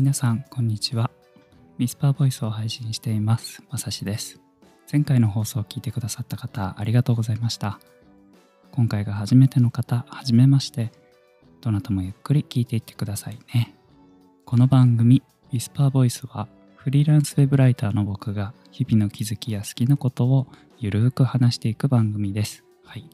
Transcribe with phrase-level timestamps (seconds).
[0.00, 1.10] 皆さんこんにちは。
[1.78, 3.62] ウィスパーボイスを配信しています。
[3.70, 4.40] まさしです。
[4.90, 7.78] 前回の放送を聞いてくださった方ありがとうございました。
[8.72, 10.90] 今回が初めての方はじめまして。
[11.60, 13.74] どなたもゆっくり聞いていってくださいね。
[14.46, 20.46] この番組ウィスパーボイスはフリーランスウェブライターの僕が日々の気づきや好きなことを
[20.78, 22.64] ゆるーく話していく番組です。
[22.86, 23.10] はい。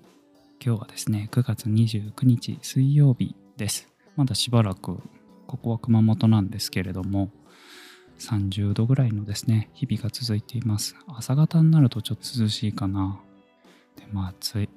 [0.65, 3.89] 今日はですね9月29日水曜日です。
[4.15, 5.01] まだしばらく
[5.47, 7.31] ここは熊本なんですけれども
[8.19, 10.97] 30度ぐらいのですね日々が続いています。
[11.07, 13.21] 朝方になるとちょっと涼しいかな。
[13.97, 14.69] でも暑い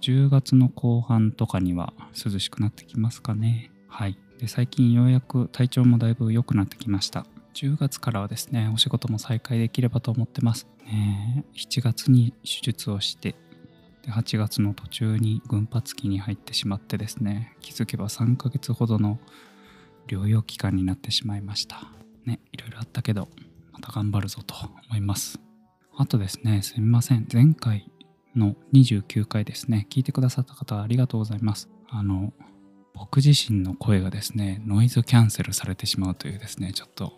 [0.00, 3.70] 10月の後半とかには涼しくなってきますかね。
[3.88, 4.18] はい。
[4.38, 7.26] で最近ようやく体調もだいぶ良くなってきました。
[7.54, 10.66] 10月からはですねお仕事も再開できればと思ってます。
[10.86, 11.44] ね。
[11.54, 13.34] 7月に手術をして
[14.04, 19.18] で8月の途中に群発期に入ってしまってですね気づけば3ヶ月ほどの
[20.08, 21.82] 療養期間になってしまいました。
[22.24, 23.28] ねいろいろあったけど
[23.72, 24.54] また頑張るぞと
[24.88, 25.40] 思います。
[25.96, 27.26] あとですねすみません。
[27.32, 27.90] 前回
[28.36, 31.68] の29回ですね聞いてくださった方ありがとうございます。
[31.88, 32.32] あの
[32.94, 37.12] 僕自身の声がですねノイズキャンセルされてしまうというですねちょっと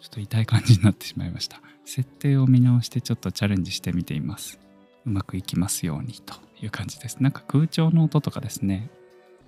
[0.00, 1.60] ちょっと痛い感じになってしまいました。
[1.84, 4.58] 設定を見直してちょっとチャレンジしてみています。
[5.04, 7.22] うまくいきますようにという感じです。
[7.22, 8.90] なんか空調の音とかですね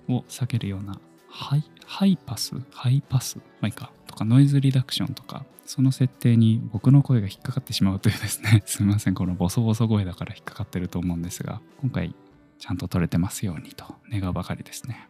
[0.07, 0.99] を避けるような
[1.29, 2.55] ハイハイパス？
[2.71, 3.37] ハイパス？
[3.37, 3.91] まあいいか。
[4.07, 8.63] とかノイズリダクションとかその設定に僕の声が引っかかってしまうというですね。
[8.67, 9.13] すみません。
[9.13, 12.15] このボソボソ声だから引っかかってると思うんですが今回
[12.57, 15.07] ちゃんと撮れてますようにと願うばかりですね。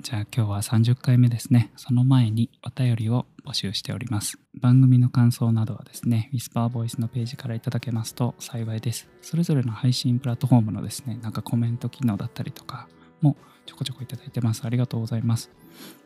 [0.00, 1.72] じゃあ今日は30回目ですね。
[1.76, 4.38] その前にお便りを募集しております。
[4.60, 9.08] 番組の感想などはですね Whisper Voice のページからいただけますと幸いです。
[9.22, 12.88] それぞれの配信プラットフォームのですねなんかコメント機能だったりとか
[13.24, 14.62] もちょこちょこいただいてます。
[14.64, 15.50] ありがとうございます。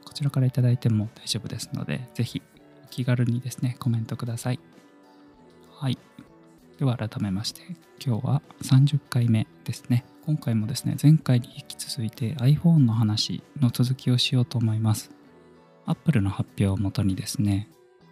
[0.04, 2.42] こちらからいただいても大丈夫ですのでぜひ
[2.84, 4.60] お気軽にですねコメントください。
[5.70, 5.98] はい。
[6.78, 7.62] では改めまして
[8.04, 10.04] 今日は30回目ですね。
[10.24, 15.10] 今回もですね前回に引き続いて iPhone の話の続きをしようと思います。
[15.86, 17.68] Apple の発表をもとにですね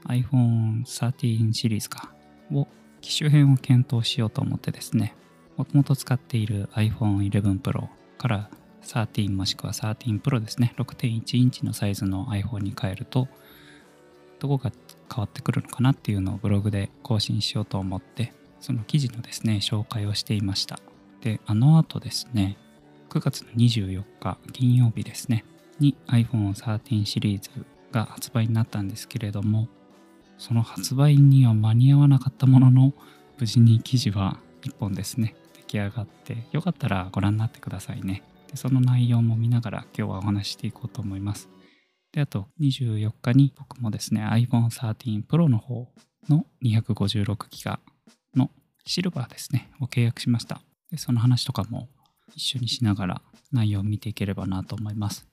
[0.09, 2.13] iPhone 13シリーズか
[2.53, 2.67] を
[3.01, 5.15] 機種編を検討しようと思ってですね
[5.57, 7.89] もともと使っている iPhone 11 Pro
[8.19, 8.51] から
[8.87, 10.75] 13もしくは13 Pro ですね。
[10.79, 13.29] 6.1インチのサイズの iPhone に変えると
[14.39, 14.71] どこが
[15.13, 20.79] 変わってくるのかなっていうのをブログで更新しようと思ってその記事のですね紹介をしていました。
[21.21, 22.57] であの後ですね
[23.11, 25.45] 9月の24日金曜日ですね
[25.81, 27.51] に iPhone13 シリーズ
[27.93, 29.69] が発売になったんですけれども
[30.39, 32.93] その発売には間に合わなかったものの
[33.39, 38.23] 無事に記事は1本ですね出来上がってよかったらご覧になってくださいね。
[38.49, 41.49] でその内容も見ながら今日はお話していこうと思います。
[42.13, 45.89] であと24日に僕もですね iPhone 13 Pro の方
[46.29, 47.79] の256ギガ
[48.35, 48.51] の
[48.87, 50.61] シルバーですねを契約しました。
[50.91, 51.89] でその話とかも
[52.35, 55.27] 一緒にしながら内容を見ていければなと思います。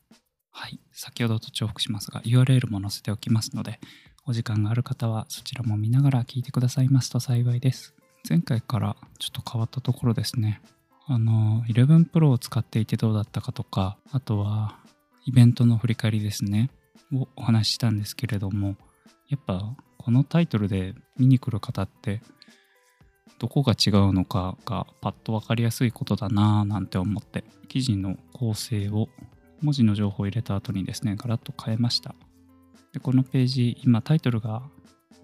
[0.52, 0.80] はい。
[0.92, 3.80] 先ほどと重複しますが URL も載せておきますので
[4.26, 7.94] お時間がある方はそちらも見ながら聞いてくださいますと幸いです。
[8.28, 10.62] 前回からちょっと変わったところですね。
[11.08, 14.78] あの11 Pro を使っていてどうだったかとかあとは
[15.26, 16.70] イベントの振り返りですね。
[17.14, 18.76] をお話ししたんですけれども
[19.30, 22.22] やっぱこのタイトルで見に来る方って
[23.40, 29.10] どこが違うのかがパッと分かりやすいことだなぁなんて思って記事の構成を
[29.62, 32.16] 文字の情報を入れた後にですねガラッと変えました。
[32.94, 34.62] でこのページ今タイトルが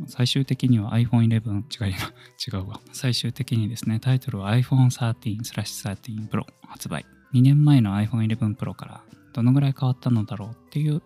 [0.08, 2.14] 最終的には iPhone 11違いな。
[2.60, 2.80] 違うわ。
[2.92, 7.06] 最終的にですねタイトルは iPhone 13スラッシュ13 Pro 発売。
[7.34, 11.02] 2年前の iPhone 11 Pro からどのぐらい変わったのだろうっていう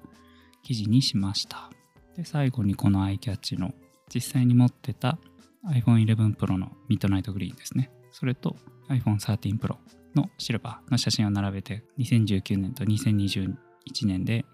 [0.62, 1.70] 記事にしました。
[2.16, 3.74] で最後にこの iCatch の
[4.14, 5.18] 実際に持ってた
[5.66, 7.90] iPhone 11 Pro のミッドナイトグリーンですね。
[8.12, 8.56] それと
[8.90, 9.78] iPhone 13 Pro
[10.16, 13.56] のシルバーの写真を並べて2019年と2021
[14.06, 14.45] 年で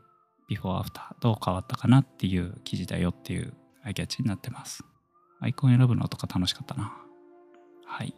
[0.47, 3.53] ビフォーアフターどう変わったかなっていう記事だよっていう
[3.83, 4.83] アイキャッチになってます。
[5.39, 6.93] アイコン選ぶのとか楽しかったな。
[7.85, 8.13] はい。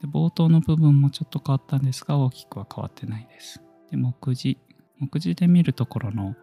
[0.00, 3.62] で冒頭の部分もちょっと変わったんですが大きくは変わってないです。
[3.90, 4.58] で、目次。
[4.98, 6.36] 目次で見るところの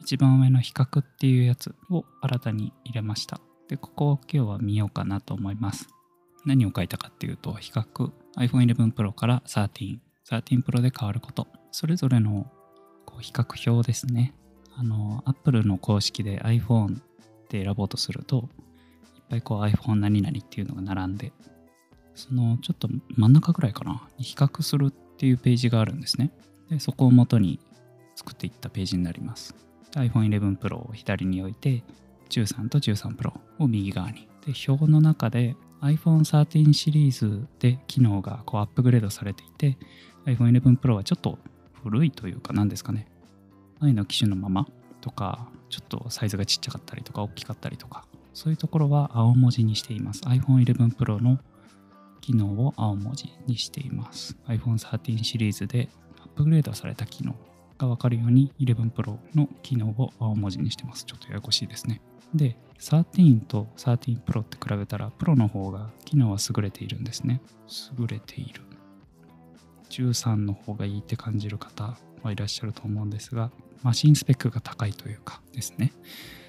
[0.00, 3.40] 一番上の比較っていうやつを新たに入れました。
[3.68, 5.88] で、ここを今日は見ようかなと思います。
[6.44, 11.48] 何を書いたかっていうと、比較 iPhone 11 Pro から13、13 Pro で変わること。
[11.72, 12.46] それぞれの
[13.04, 14.34] こう比較表ですね。
[14.76, 17.00] あの、Apple の公式で iPhone
[17.46, 18.48] って選ぼうとすると、
[19.16, 21.32] いっぱいこう iPhone 何々っていうのが並んで、
[22.14, 26.30] そのちょっと真ん中ぐらいかな、比較するっていうページがあるんですね。
[26.70, 27.60] で、そこを元に
[28.14, 29.54] 作っていったページになります。
[29.92, 31.82] iPhone 11 Pro を左に置いて、
[32.28, 39.76] 13と13 Pro を右側にで表の中で iPhone 13シリーズで機能がこうアップグレードされていて
[40.24, 41.38] iPhone 11 Pro はちょっと
[41.82, 43.06] 古いというか何ですかね
[43.80, 44.66] 前の機種のまま
[45.06, 48.04] とかちょっとサイズがちっちゃかったりとか大きかったりとか
[48.34, 50.22] そういうところは青文字にしています。
[50.24, 51.38] iPhone 11 Pro の
[52.20, 54.36] 機能を青文字にしています。
[54.48, 55.88] iPhone 13シリーズで
[56.20, 57.36] アップグレードされた機能
[57.78, 61.04] が分かるように11 Pro の機能を青文字にしてます。
[61.04, 62.02] ちょっとややこしいですね。
[62.34, 67.40] で13と13 Pro って比べたら Pro の方が機能は優れているんですね。
[67.96, 68.62] 優れている。
[69.88, 73.52] 13の方がいいって感じる方はいらっしゃると思うんですが
[73.82, 75.92] マシンスペックが高いというかですね。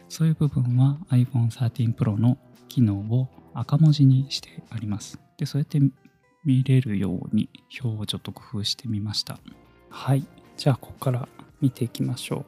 [0.09, 2.37] そういう部分は iPhone 13 Pro の
[2.67, 5.19] 機能を赤文字にしてあります。
[5.37, 5.79] でそうやって
[6.43, 7.49] 見れるように
[7.83, 9.37] 表をちょっと工夫してみました。
[9.89, 10.25] はい。
[10.55, 11.27] じゃあここから
[11.61, 12.45] 見ていきましょう。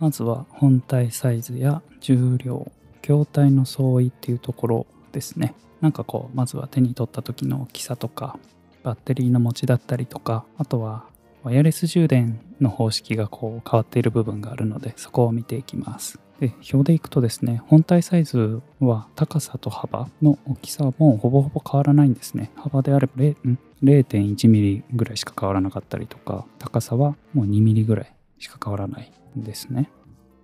[0.00, 2.72] まずは本体サイズや重量
[3.02, 5.54] 筐体の相違っていうところですね。
[5.80, 8.36] なんかこうまずは手に取った時の大きさとか
[8.82, 11.13] バッテリーの持ちだったりとかあとは
[11.44, 16.18] ワイヤレス充電の方式がこう変わっている部分があるのでそこを見ていきます。
[16.40, 22.50] で表でいくとですね本体サイズは高さと幅の大きさはもうほぼほぼ変わらないんですね。
[22.56, 29.90] 幅であれば0.1ミリぐらいしか変わらなかったりとか高さはもう2ミリぐらいしか変わらないんですね。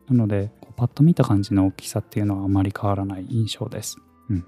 [0.06, 3.98] なのでパッと見た感じの大きさっていうのはあまり変わらない印象です、
[4.28, 4.46] うん、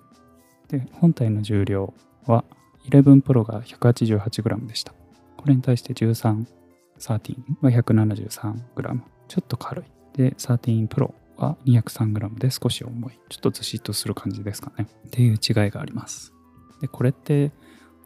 [0.69, 1.93] で本体の重量
[2.27, 2.45] は
[2.91, 4.93] 11 Pro が 188g でした。
[5.43, 6.47] これに対して13、
[7.01, 9.85] 13は 173g ちょっと軽い。
[10.17, 13.19] で13 Pro は 203g で少し重い。
[13.29, 14.87] ちょっとずしっとする感じですかね。
[15.09, 16.33] っていう違いがあります。
[16.81, 17.51] でこれって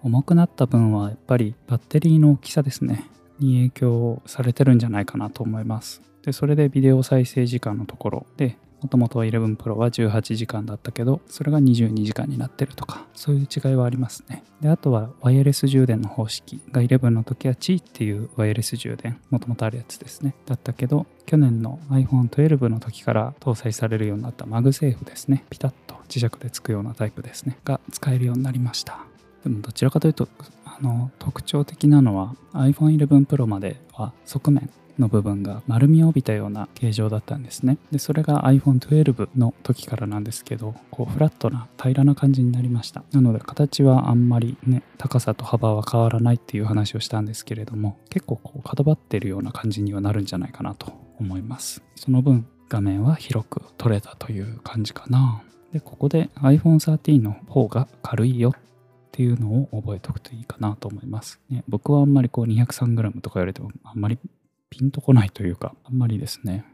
[0.03, 3.05] 重くなった分はやっぱりバッテリーの大きさですね。
[3.39, 6.01] に影響されてるんじゃないかなと思います。
[6.23, 8.57] でそれでビデオ再生時間のところで
[8.87, 14.45] もともと11 Pro は18時間だったけどそれが22時間になってるとかそういう違いはありますね。
[14.61, 29.01] であとはワイヤレス充電の方式が11の時は Qi っていうワイヤレス充電もともとあるやつですねだったけど去年の iPhone12 の時から搭載されるようになったマグセーフですねピタッと磁石でつくようなタイプですねが使えるようになりました。
[29.43, 30.29] でもどちらかというと
[30.65, 37.79] あの特徴的なのは iPhone11 Pro までは側面の部分が丸みを帯びたような形状だったんですね。
[37.91, 43.05] で、それが iPhone12 の時からなんですけど、こうフラットな平らな感じになりました。
[43.13, 51.83] なので形はあんまりね、高さと幅は変わらないっていう話をしたんですけれども、結構こう角張ってるような感じにはなるんじゃないかなと思います。
[51.95, 55.43] その分、画面は広く撮れたという感じかな。
[55.73, 58.55] で、ここで iPhone 13の方が軽いよっ
[59.13, 61.41] ていうのを覚えておくといいかなと思います。
[61.49, 64.19] ね、僕はあんまりこう 203g とか言われてもあんまり
[64.71, 66.65] ピンとこないというか、あんまりですね、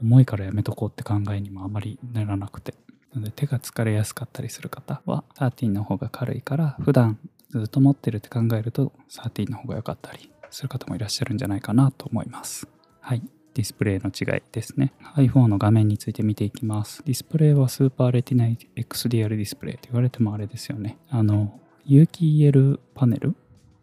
[0.00, 2.74] 重いからやめとこうって考えにもあまりならなくて。
[3.12, 7.18] なので手が疲れやすかったりする方は13の方が軽いから普段
[7.48, 12.68] ずっと持ってるって考えると13の方が良かったりする方もいらっしゃるんじゃないかなと思います。
[13.00, 13.22] はい。
[13.54, 14.92] ディスプレイの違いですね。
[15.16, 17.02] iPhone の画面について見ていきます。
[17.04, 18.44] ディスプレイはスーパーレティナ
[18.76, 20.98] XDR ディスプレイって言われてもあれですよね。
[21.10, 23.34] あの、有機 EL パネル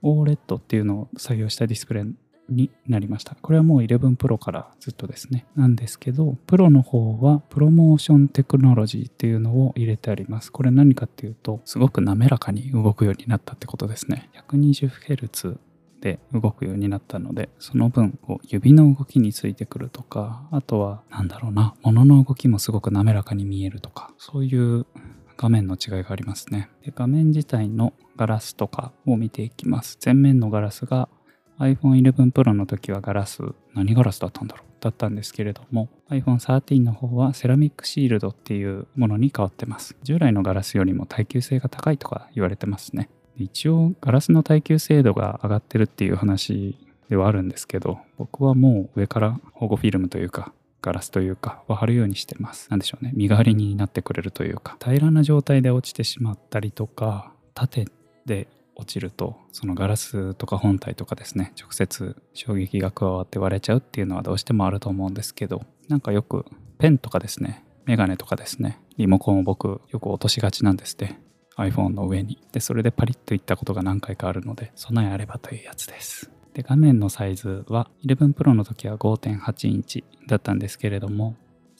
[0.01, 2.15] OLED っていうのを採用したディスプレイ
[2.49, 3.35] になりました。
[3.35, 5.45] これはもう11 Pro からずっとですね。
[5.55, 10.51] なんですけど、プロの方はプロモーションテクノロジーっていうのを入れてあります。
[10.51, 14.29] これ何かっていうと、すごく滑らかに動くようになったってことですね。
[14.49, 15.57] 120Hz
[16.01, 24.85] で動くようになったので、その分、こう指の動きについてくるとか、あとは、なんだろうな、物の動きもすごく滑らかに見えるとか、そういう
[25.37, 26.69] 画面の違いがありますね。
[26.83, 29.97] で画面自体のガラスとかを見ていきます。
[30.03, 31.09] 前面のガラスが
[31.59, 33.41] iPhone 11 Pro の時はガラス、
[33.73, 34.65] 何ガラスだったんだろう？
[34.81, 39.95] だったんですけれども iPhone 13の方はセラミックシールドっていうものに変わってます。
[40.03, 43.09] 従来のガラスよりも耐久性が高いとか言われてますね。
[43.35, 46.77] 一応ガラスの耐久精度が上がってるっていう話
[47.09, 52.69] ではあるんですけど僕はもう上から保護フィルムというかガラスというかは貼るようにしてます。
[52.69, 53.11] なんでしょうね。
[53.15, 57.87] 身代わりになってくれるというか平らな状態で落ちてしまったりとか縦
[58.27, 66.45] で落ちるとそのガラスとか本体とかですね直接衝撃が加わって割れちゃうっていうのはどうしてもあると思うんですけどなんかよく
[66.77, 71.21] ペンとかですねメガネとかですねリモコンを僕よく落としがちなんですね
[71.57, 72.41] iPhone の上に。
[72.51, 76.31] でそれでパリッといったことが何回かあるので備えあればというやつです。
[76.53, 81.35] で画面のサイズは11 Pro の時は5.8インチだったんですけれども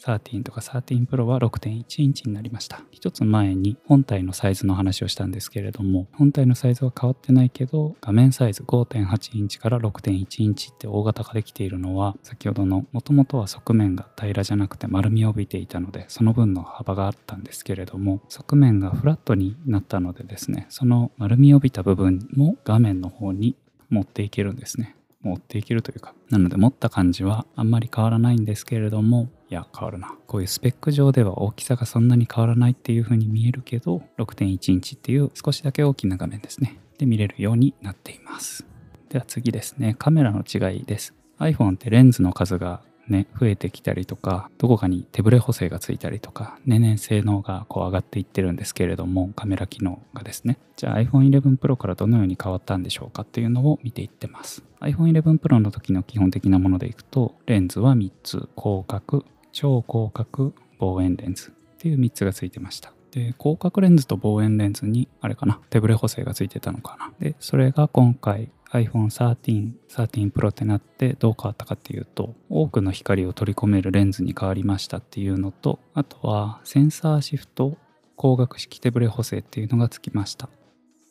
[0.05, 2.81] 13とか13 Pro は6.1インチになりました。
[2.91, 23.55] 一つ前に本体のサイズの話をしたんですけれども、本体のサイズは変わってないけど、画面サイズ5.8インチから6.1インチって大型化できているのは、先ほどのもともとは側面が平らじゃなくて丸みを帯びていたので、その分の幅があったんですけれども、側面がフラットになったのでですね、その丸みを帯びた部分も画面の方に
[23.89, 24.95] 持っていけるんですね。
[25.27, 30.15] 持っていけるというかなので持った感じはあんまり変わらないんですけれどもいや変わるな。
[30.27, 36.79] こういうスペック上では大きさがそんなに変わらないっていう風に見えるけど6.1インチっていう少しだけ大きな画面ですね。
[36.98, 38.65] で見れるようになっています。
[39.10, 39.96] では次ですね。
[40.00, 41.13] カメラの違いです。
[41.39, 50.57] iPhone ってレンズの数がね、増えてきたりとか、どこかに手ブレ補正がついたりとか、年々性能がこう上がっていってるんですけれども、カメラ機能がですね。
[50.75, 54.63] じゃあ iPhone 11 Pro からどのように変わったんでしょうかっていうのを見ていってます。
[54.81, 62.91] iPhone 11 Pro の時の基本的なものでいくと、レンズは3つ、広角、超広角、望遠レンズっていう3つがついてました。
[63.12, 67.13] で、広角レンズと望遠レンズに、あれかな、手ブレ補正がついてたのかな。
[67.19, 77.77] で、それが今回 iPhone 13、13 Pro ってなってどう変わったかっていうと、多くの光を取り込めるレンズに変わりましたっていうのと、あとはセンサーシフト
[78.17, 80.50] 光学式手ブレ補正っていうのがつきました。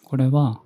[0.05, 0.61] これは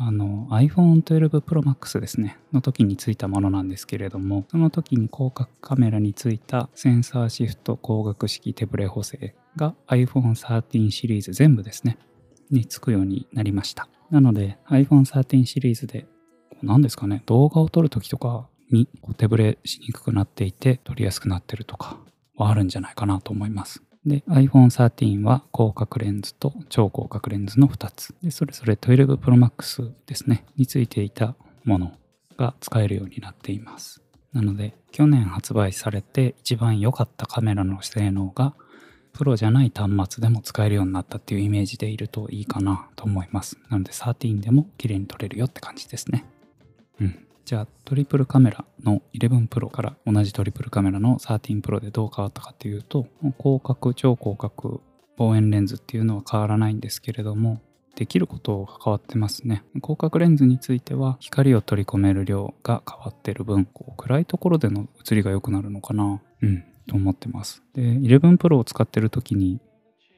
[0.00, 11.98] あの iPhone 12 Pro Max ですねの時についたものなんですけれどもその時に広角カメラについたセンサーシフト光学式手ブレ補正が iPhone 13シリーズ全部ですね
[12.48, 16.06] につくようになりましたなので iPhone 13シリーズで
[16.62, 21.98] 何ですかね、動画を撮るときとかに手ぶれしにくくなっていて撮りやすくなってるとか
[22.36, 23.82] はあるんじゃないかなと思います。
[24.04, 28.14] で、iPhone 13は広角レンズと超広角レンズの2つ。
[28.22, 31.34] で、それぞれ12 Pro Max ですね、についていた
[31.64, 31.92] もの
[32.36, 34.02] が使えるようになっています。
[34.32, 38.54] なので、去年発売されて一番良かったカメラの性能が
[39.12, 43.58] プロじゃない端末でも使えるようになったっていうイメージでいるといいかなと思います。
[43.68, 46.24] なので13でも綺麗に撮れるよって感じですね。
[47.00, 47.28] うん。
[47.48, 53.06] じゃあトリプルカメラの11 Pro から同じトリプルカメラの13 Pro でどう変わったかっていうと
[53.38, 54.82] 広角超広角
[55.16, 57.62] 望遠レンズっていうのは変わらないんですけれども
[57.96, 69.58] できることが変わってますね広角レンズについては光を取り込める量が変わってる分こう暗いところでの映りが良くなるのかなうんと思ってますで11 Pro を使ってる時に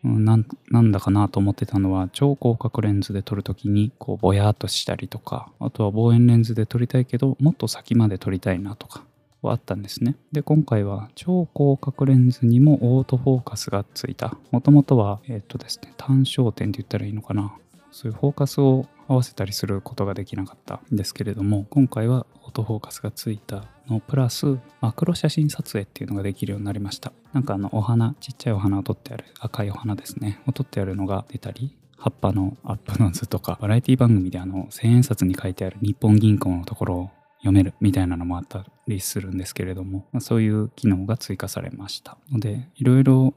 [0.03, 0.39] な
[0.71, 9.05] なんだかなと思ってたのは超広角レンズで撮るときにこうぼやっとしたりとかあとは望遠レンズで撮りたいけどもっと先まで撮りたいなとか
[9.43, 10.17] はあったんですね。
[10.33, 14.37] で今回は超広角レンズにもオートフォーカスがついた。
[14.51, 17.55] もともとはえっ、とですね単焦点って言ったらいいのかな。
[17.91, 27.13] そういうフォーカスを合わせたりすることができなかったんですけれども今回はオートフォーカスがついたのプラスマクロ写真撮影っていうのができるようになりました。
[27.33, 30.41] なんかあのお花ちっちゃいお花を撮ってある赤いお花ですね。
[30.47, 42.17] を撮ってあるのが出たり葉っぱのアップの図とかバラエティ番組であの千円札に書いてある日本銀行のところを読めるみたいなのもあったりするんですけれども、まあ、そういう機能が追加されました。
[42.31, 43.35] のでいろいろ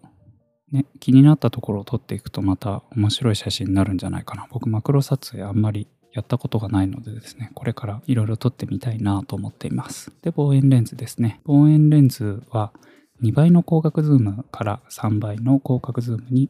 [0.74, 4.48] ね、気になったところを撮っていくとまた面白い写真になるんじゃないかな。
[4.50, 10.12] 僕マクロ撮影あんまりやったことがないのでですね、これからいろいろ撮ってみたいなと思っています。
[10.24, 11.42] で、望遠レンズですね。
[11.46, 12.74] 望遠レンズは
[13.22, 16.50] 2倍の広角ズームから3倍の広角ズームに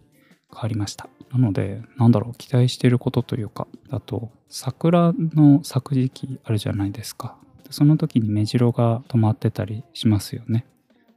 [0.51, 1.07] 変わりました。
[1.31, 7.35] なので、なんだろう、期待していることというか、だと、桜の咲く時期あるじゃないですか。
[7.71, 10.65] その時に目白が止まってたりしますよね。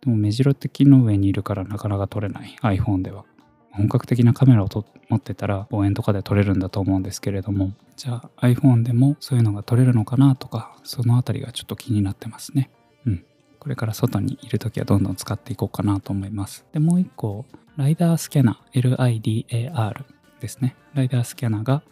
[0.06, 2.56] でも目白って木の上にいるからなかなか撮れない。
[2.62, 3.24] iPhone では。
[3.72, 4.68] 本格的なカメラを
[5.10, 7.72] 持ってたら望遠とかで撮れるんだと思うんですけれども。
[7.96, 12.70] じゃあ iPhone でもそういうのが撮れるのかなとかそのあたりがちょっと気になってますね。
[13.04, 13.24] うん。
[13.58, 16.64] これから外にいる時はどんどん使っていこうかなと思います。
[16.72, 17.44] でもう一個
[17.76, 20.04] ライダースキャナー LIDAR
[20.40, 20.76] ですね。
[20.94, 21.82] ライダースキャナーが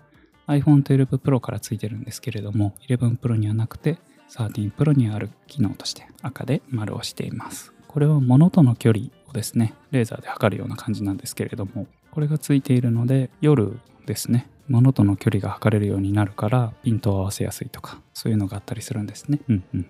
[0.47, 3.99] iPhone 12 Pro からついてるんですけれども11 Pro にはなくて
[4.31, 7.74] 13 Pro にある機能として赤で丸をしています。
[7.95, 19.39] これは物との距離をですねレーザーで測るような感じなんですけれどもこれがついているので夜ですね物との距離が測れるようになるからピントを合わせやすいとかそういうのがあったりするんですね。
[19.49, 19.87] うんうん。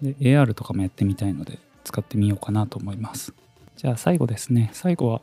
[0.00, 3.34] で AR とかもやってみたいので使ってみようかなと思います。
[3.74, 4.70] じゃあ最後ですね。
[4.72, 5.20] 最後は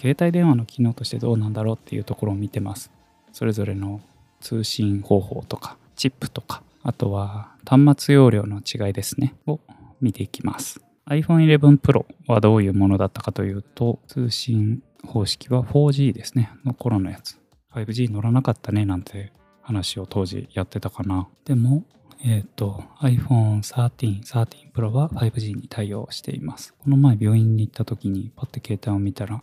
[0.00, 2.90] 携帯電話の機能としてどうなんだろうっていうところを見てます。
[3.32, 4.00] それぞれの
[4.40, 9.34] 通信方法とかチップとかあとは端末容量の違いですね。
[9.46, 9.60] を
[10.00, 10.87] 見ていきます。
[11.08, 17.38] iPhone 11 Pro はどういうものだったかというと、通信方式は 4G ですね、の頃のやつ。
[17.74, 21.28] 5G 乗らなかったねなんて話を当時やってたかな。
[21.44, 21.84] でも、
[22.24, 26.74] えっ、と iPhone 13、13 Pro は 5G に対応しています。
[26.74, 29.42] この前病院に行った時にパッて携帯を見たら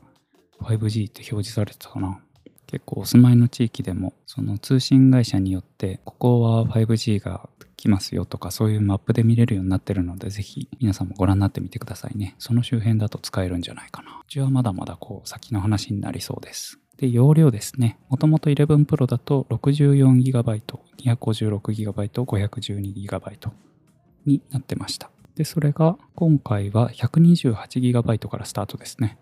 [0.61, 2.19] 5G って表示されてたかな。
[2.67, 12.35] 結構お住まいの地域でもその通信会社によってここは 5G が来ますよとかそういうマップで見れるようになってるのでぜひ皆さんもご覧になってみてくださいね。
[12.39, 14.21] その周辺だと使えるんじゃないかな。
[14.25, 16.79] うちはまだまだこう先の話になりそうです。
[16.97, 17.99] で容量ですね。
[18.09, 20.61] もともと11 Pro だと 64GB、
[21.03, 23.51] 256GB、512GB
[24.25, 25.11] になってました。
[25.35, 29.17] でそれが今回は 128GB からスタートですね。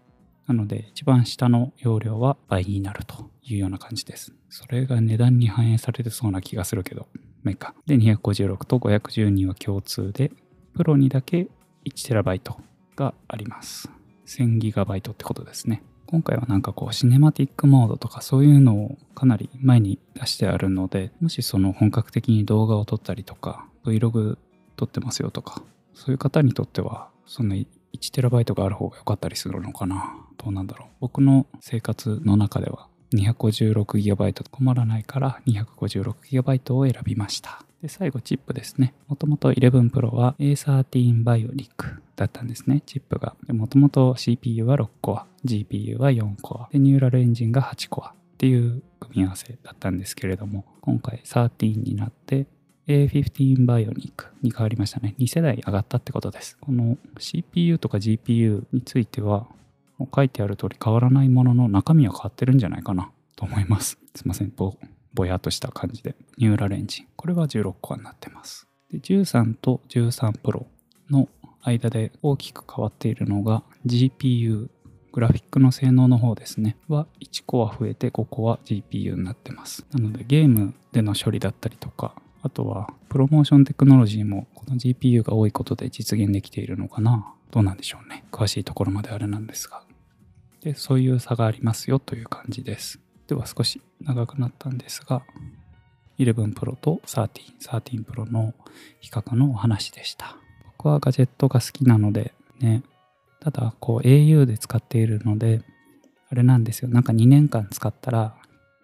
[0.48, 4.34] なので一番下の容量は倍になるというような感じです。
[4.50, 7.08] それが値段に反映されてそうな気がするけど、
[7.44, 7.88] メーカー。
[7.88, 10.32] で、256と512は共通で、
[10.74, 11.48] プロにだけ
[11.86, 12.56] 1TB
[12.96, 13.90] があります。
[14.28, 15.84] 1000GB ってことですね。
[16.08, 24.38] 今回はなんかこうシネマティックモードとかそういうのをかなり前に出してあるので、もしその本格的に動画を撮ったりとか、Vlog
[24.76, 30.16] 撮ってますよとか、そういう方にとっては、その 1TB がある方が良かったりするのかな。
[30.38, 30.90] どうなんだろう。
[31.02, 37.64] 僕の生活の中では 256GB 困らないから 256GB を選びました。
[37.82, 38.94] で、最後チップですね。
[39.08, 41.68] もともと11 Pro は A13 Bionic
[42.16, 43.36] だったんですね、チップが。
[43.50, 52.48] もともと CPU は6コア、GPU は4コア、で、ニューラルエンジンが8コアっていう組み合わせだったんですけれども、今回13になって
[52.88, 55.16] A15 Bionic に変わりましたね。
[55.20, 56.58] 2世代上がったってことです。
[56.60, 59.48] この CPU とか GPU については、
[60.14, 64.00] 書いてある通り変わらないものの中身は変わってるんじゃないかなと思います。
[64.16, 64.76] すいません、ぼ
[65.14, 66.16] ぼやっとした感じで。
[66.38, 67.06] ニューラルエンジ。
[67.16, 68.68] これは16個になってます。
[68.92, 70.66] で13と13 Pro
[71.10, 71.28] の
[71.62, 74.70] 間で大きく変わっているのが GPU
[75.12, 89.84] グラフィックの性能の方ですねは1コア増えてここは GPU になってますなのでゲームでの処理だったりとかあとはプロモーションテクノロジーもこの GPU が多いことで実現できているのかなどうなんでしょうね詳しいところまであれなんですが
[90.62, 95.24] でそういう差がありますよという感じですでは少し長くなったんですが
[96.20, 97.30] 11 Pro と13、
[97.60, 98.54] 13 Pro の
[99.00, 100.38] 比較のお話でした。
[100.78, 102.84] 僕はガジェットが好きなのでね、
[103.40, 105.62] ただこう au で使っているので、
[106.30, 106.90] あれなんですよ。
[106.90, 108.36] なんか2年間使ったら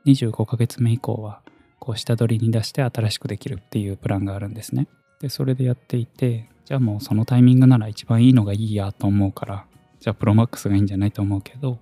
[0.06, 1.42] 25ヶ月目以降は
[1.80, 4.88] こう下取りに出して新しくできるっていうプランがあるんですね。
[5.22, 9.66] で、それでやっていて、じゃあもうそのタイミングなら一番いいのがいいやと思うから、
[10.00, 11.80] じゃあプロマックスがいいんじゃないと思うけど、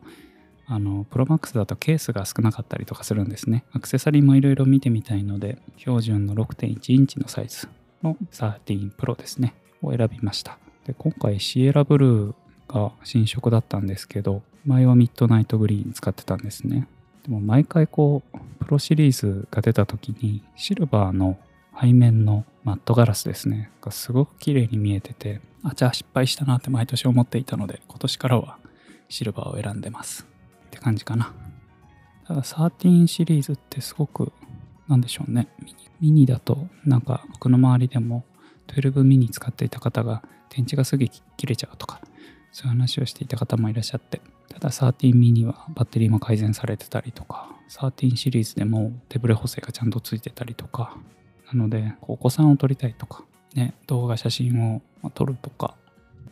[0.66, 3.66] あの、プロマックスだとケースが少なかったりとかするんですね。
[3.74, 7.68] アクセサリーもいろいろ見てみたいので、標準の6.1インチのサイズ
[8.02, 10.58] の13 Pro ですね、を選びました。
[10.86, 12.34] で、今回シエラブルー
[12.70, 16.88] が新色だったんですけど、前はミッドナイトグリーン使ってたんですね。
[17.24, 21.38] でも毎回こう、プロシリーズが出た時に、シルバーの
[21.80, 28.58] 背面のマットガラスですね、がすごく綺麗に見えてて、あ、じゃあ失敗したなって毎年思っていたので、今年からは
[29.10, 30.26] シルバーを選んでます。
[30.68, 31.34] って感じかな。
[32.28, 34.34] ただ13シリーズってすごく、
[34.88, 35.48] なんでしょうね。
[35.62, 38.26] ミニミニだと、なんか僕の周りでも
[38.68, 41.06] 12ミニ使っていた方が電池がすぐ
[41.38, 42.02] 切れちゃうとか、
[42.52, 50.98] そういう話をしていた方もいらっしゃって、ただ13ミニはバッテリーも改善されてたりとか、13シリーズでも手ブレ補正がちゃんとついてたりとか、
[51.54, 53.24] なので、お子さんを撮りたいとか、
[53.56, 54.82] ね、動画、写真を
[55.12, 55.76] 撮るとか、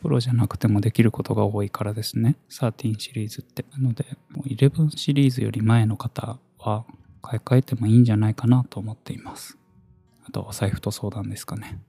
[0.01, 2.35] プロじゃなくてもできることが多いからですね。
[2.49, 3.65] 13シリーズって。
[3.71, 6.85] なので、11シリーズより前の方は
[7.21, 9.57] 買い替えてもいいんじゃないかなと思っています。
[10.27, 11.79] あとお財布と相談ですかね。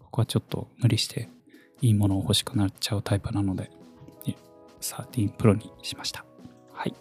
[0.00, 1.30] 僕はちょっと無理して
[1.80, 3.70] いいものを欲しくなっちゃうタイプなので、
[4.82, 6.26] 13 Pro にしました。
[6.72, 6.94] はい。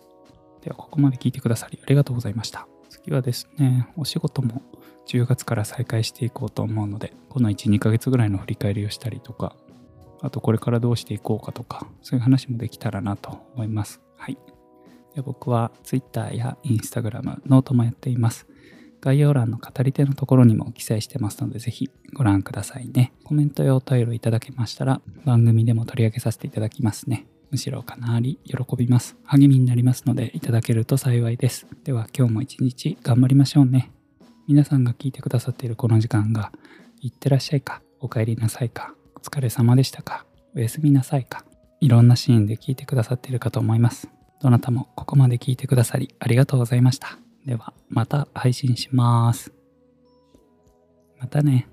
[0.61, 2.70] では、ここまで聞いてくださりありがとうございました。
[3.03, 4.61] 次はですね、お仕事も
[5.07, 9.55] 10月から再開していこうと思うので、この1、2ヶ月ぐらいの振り返りをしたりとか、
[10.21, 14.01] あとこれからどうしていこうかとか、そういう話もできたらなと思います。
[14.17, 14.37] はい。
[15.15, 18.47] で僕は Twitter や Instagram、ノートもやっています。
[19.01, 23.13] 概要欄の語り手のところにも記載してますので、ぜひご覧くださいね。
[23.23, 27.25] コメントやお便りいただけましたら、番組でも取り上げさせていただきますね。
[27.51, 29.17] むしろかなり喜びます。
[29.23, 31.67] 励みになりますので、いただけると幸いです。
[31.83, 33.91] では今日も一日頑張りましょうね。
[34.47, 36.51] 皆さんが聞いてくださっているこの時間が、
[37.01, 41.45] いってらっしゃいか、お帰りなさいか、お疲れ様でしたかおやすみなさいか
[41.79, 44.09] いろんなシーンで聞いてくださっているかと思います。
[44.41, 47.17] どなたもここまで聞いてくださりありがとうございました。
[47.45, 49.51] ではまた配信します。
[51.19, 51.70] またね。